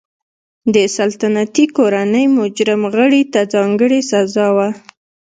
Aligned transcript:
د 0.73 0.75
سلطنتي 0.97 1.65
کورنۍ 1.77 2.25
مجرم 2.39 2.81
غړي 2.93 3.21
ته 3.33 3.41
ځانګړې 3.53 3.99
سزا 4.11 4.47
وه. 4.55 4.69